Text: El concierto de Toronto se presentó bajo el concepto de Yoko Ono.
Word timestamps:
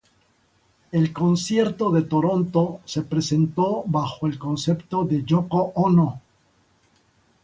El 0.91 1.13
concierto 1.13 1.91
de 1.91 2.01
Toronto 2.01 2.79
se 2.85 3.03
presentó 3.03 3.83
bajo 3.85 4.25
el 4.25 4.39
concepto 4.39 5.03
de 5.03 5.23
Yoko 5.23 5.73
Ono. 5.75 6.19